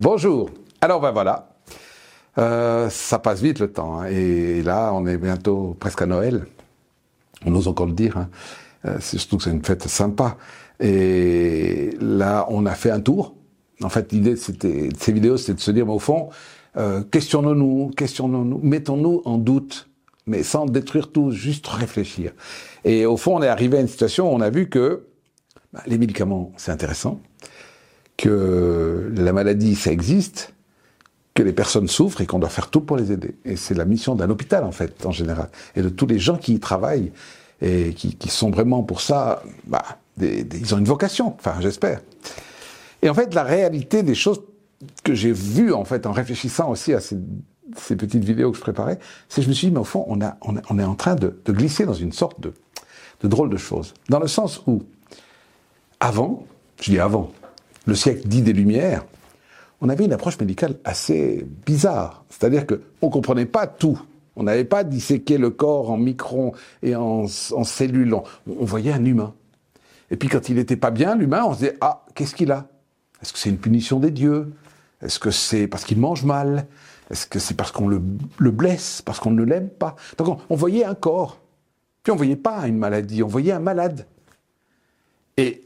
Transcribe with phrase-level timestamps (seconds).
[0.00, 0.50] Bonjour.
[0.80, 1.54] Alors ben voilà,
[2.38, 4.00] euh, ça passe vite le temps.
[4.00, 4.06] hein.
[4.10, 6.46] Et là, on est bientôt presque à Noël.
[7.46, 8.16] On ose encore le dire.
[8.16, 8.28] hein.
[8.86, 10.36] Euh, surtout que c'est une fête sympa.
[10.80, 13.34] Et là, on a fait un tour.
[13.82, 16.28] En fait, l'idée c'était, de ces vidéos, c'était de se dire, mais au fond,
[16.76, 19.88] euh, questionnons-nous, questionnons-nous, mettons-nous en doute,
[20.26, 22.32] mais sans détruire tout, juste réfléchir.
[22.84, 25.06] Et au fond, on est arrivé à une situation où on a vu que
[25.72, 27.20] bah, les médicaments, c'est intéressant,
[28.16, 30.54] que la maladie, ça existe,
[31.34, 33.34] que les personnes souffrent et qu'on doit faire tout pour les aider.
[33.44, 36.36] Et c'est la mission d'un hôpital, en fait, en général, et de tous les gens
[36.36, 37.12] qui y travaillent
[37.60, 39.82] et qui, sont vraiment pour ça, bah,
[40.20, 42.00] ils ont une vocation, enfin, j'espère.
[43.02, 44.42] Et en fait, la réalité des choses
[45.02, 47.16] que j'ai vues, en fait, en réfléchissant aussi à ces,
[47.96, 50.20] petites vidéos que je préparais, c'est que je me suis dit, mais au fond, on,
[50.20, 52.52] a, on, est en train de, de glisser dans une sorte de,
[53.22, 53.94] de drôle de choses.
[54.08, 54.82] Dans le sens où,
[56.00, 56.46] avant,
[56.80, 57.32] je dis avant,
[57.86, 59.04] le siècle dit des Lumières,
[59.80, 62.24] on avait une approche médicale assez bizarre.
[62.30, 64.00] C'est-à-dire qu'on ne comprenait pas tout.
[64.36, 68.14] On n'avait pas disséqué le corps en microns et en, cellules.
[68.14, 69.34] On, voyait un humain.
[70.10, 72.66] Et puis quand il n'était pas bien, l'humain, on se disait, ah, qu'est-ce qu'il a?
[73.22, 74.52] Est-ce que c'est une punition des dieux?
[75.02, 76.66] Est-ce que c'est parce qu'il mange mal?
[77.10, 78.00] Est-ce que c'est parce qu'on le,
[78.38, 79.96] le blesse, parce qu'on ne l'aime pas?
[80.16, 81.38] Donc on, on voyait un corps.
[82.02, 84.06] Puis on voyait pas une maladie, on voyait un malade.
[85.36, 85.64] Et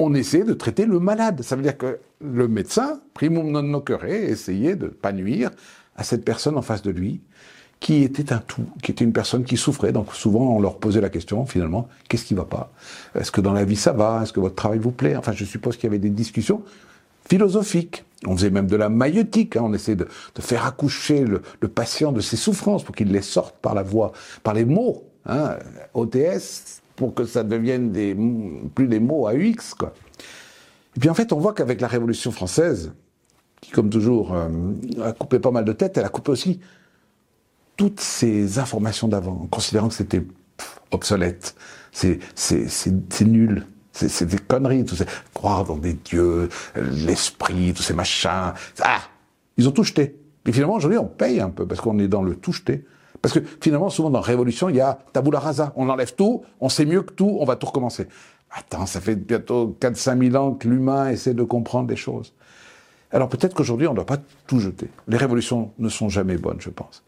[0.00, 1.42] on essayait de traiter le malade.
[1.42, 5.50] Ça veut dire que le médecin, primum non nocere, essayait de ne pas nuire
[5.94, 7.20] à cette personne en face de lui,
[7.80, 9.92] qui était un tout, qui était une personne qui souffrait.
[9.92, 12.72] Donc souvent, on leur posait la question, finalement, qu'est-ce qui va pas?
[13.14, 14.20] Est-ce que dans la vie ça va?
[14.22, 15.16] Est-ce que votre travail vous plaît?
[15.16, 16.62] Enfin, je suppose qu'il y avait des discussions
[17.28, 18.04] philosophiques.
[18.26, 19.56] On faisait même de la maïeutique.
[19.56, 19.62] hein.
[19.64, 20.08] On essayait de,
[20.40, 24.12] faire accoucher le, le patient de ses souffrances pour qu'il les sorte par la voix,
[24.42, 25.04] par les mots.
[25.26, 25.56] Hein,
[25.92, 27.90] OTS, pour que ça devienne
[28.74, 29.94] plus des mots AUX, quoi.
[30.94, 32.92] Et puis en fait, on voit qu'avec la Révolution française,
[33.62, 34.48] qui comme toujours euh,
[35.02, 36.60] a coupé pas mal de têtes, elle a coupé aussi
[37.78, 40.22] toutes ces informations d'avant, considérant que c'était
[40.90, 41.54] obsolète,
[41.90, 42.18] c'est
[43.22, 44.84] nul, c'est des conneries,
[45.32, 48.52] croire dans des dieux, l'esprit, tous ces machins.
[48.82, 49.00] Ah,
[49.56, 50.16] ils ont tout jeté.
[50.44, 52.84] Et finalement, aujourd'hui, on paye un peu parce qu'on est dans le tout jeté.
[53.22, 55.72] Parce que finalement, souvent dans Révolution, il y a tabula rasa.
[55.76, 58.06] On enlève tout, on sait mieux que tout, on va tout recommencer.
[58.50, 62.32] Attends, ça fait bientôt 4-5 000 ans que l'humain essaie de comprendre les choses.
[63.12, 64.88] Alors peut-être qu'aujourd'hui, on ne doit pas tout jeter.
[65.08, 67.02] Les révolutions ne sont jamais bonnes, je pense.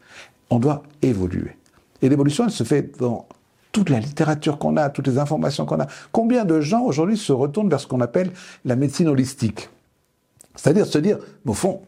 [0.49, 1.57] On doit évoluer.
[2.01, 3.27] Et l'évolution, elle se fait dans
[3.71, 5.87] toute la littérature qu'on a, toutes les informations qu'on a.
[6.11, 8.31] Combien de gens aujourd'hui se retournent vers ce qu'on appelle
[8.65, 9.69] la médecine holistique?
[10.55, 11.81] C'est-à-dire se dire, au fond,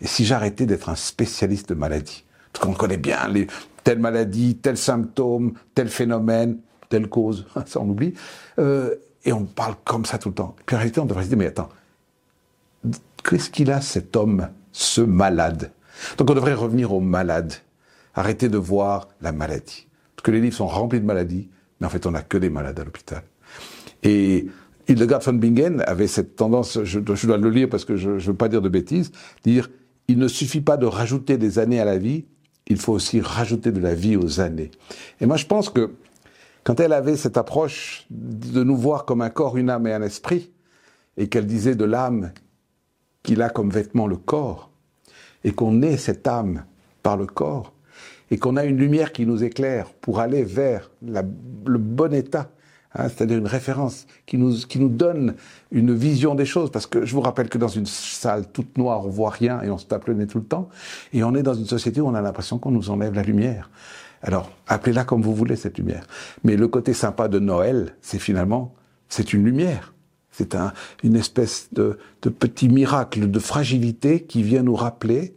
[0.00, 2.24] et si j'arrêtais d'être un spécialiste de maladies
[2.60, 3.46] Qu'on connaît bien les,
[3.84, 6.58] telle maladie, tel symptôme, tel phénomène,
[6.88, 8.14] telle cause, ça on oublie.
[8.58, 10.54] Euh, et on parle comme ça tout le temps.
[10.66, 11.68] Puis en réalité, on devrait se dire, mais attends,
[13.24, 15.72] qu'est-ce qu'il a cet homme, ce malade?
[16.16, 17.52] Donc on devrait revenir au malade,
[18.14, 19.86] arrêter de voir la maladie.
[20.16, 21.48] Parce que les livres sont remplis de maladies,
[21.80, 23.22] mais en fait on n'a que des malades à l'hôpital.
[24.02, 24.46] Et
[24.86, 28.10] Hildegard von Bingen avait cette tendance, je, dois- je dois le lire parce que je
[28.10, 29.10] ne veux pas dire de bêtises,
[29.44, 29.68] dire
[30.06, 32.24] il ne suffit pas de rajouter des années à la vie,
[32.68, 34.70] il faut aussi rajouter de la vie aux années.
[35.20, 35.94] Et moi je pense que
[36.64, 40.02] quand elle avait cette approche de nous voir comme un corps, une âme et un
[40.02, 40.52] esprit,
[41.16, 42.30] et qu'elle disait de l'âme
[43.22, 44.70] qu'il a comme vêtement le corps,
[45.44, 46.64] et qu'on est cette âme
[47.02, 47.72] par le corps,
[48.30, 52.50] et qu'on a une lumière qui nous éclaire pour aller vers le bon état,
[52.98, 55.34] hein, c'est-à-dire une référence qui nous, qui nous donne
[55.70, 59.06] une vision des choses, parce que je vous rappelle que dans une salle toute noire,
[59.06, 60.68] on voit rien et on se tape le nez tout le temps,
[61.12, 63.70] et on est dans une société où on a l'impression qu'on nous enlève la lumière.
[64.22, 66.04] Alors, appelez-la comme vous voulez, cette lumière.
[66.42, 68.74] Mais le côté sympa de Noël, c'est finalement,
[69.08, 69.94] c'est une lumière.
[70.32, 70.72] C'est un,
[71.02, 75.34] une espèce de, de petit miracle de fragilité qui vient nous rappeler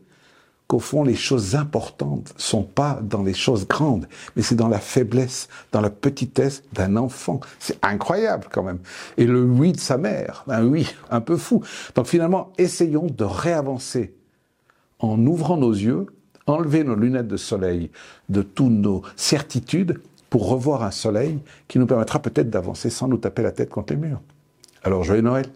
[0.71, 4.79] qu'au fond, les choses importantes sont pas dans les choses grandes, mais c'est dans la
[4.79, 7.41] faiblesse, dans la petitesse d'un enfant.
[7.59, 8.79] C'est incroyable quand même.
[9.17, 11.61] Et le oui de sa mère, un oui un peu fou.
[11.93, 14.13] Donc finalement, essayons de réavancer
[14.99, 16.05] en ouvrant nos yeux,
[16.47, 17.91] enlever nos lunettes de soleil
[18.29, 23.17] de toutes nos certitudes pour revoir un soleil qui nous permettra peut-être d'avancer sans nous
[23.17, 24.21] taper la tête contre les murs.
[24.83, 25.47] Alors, joyeux Noël